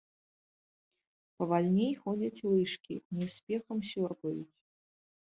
[1.41, 4.49] Павальней ходзяць лыжкі, не з спехам сёрбаюць.